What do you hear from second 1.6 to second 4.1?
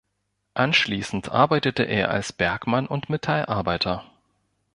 er als Bergmann und Metallarbeiter.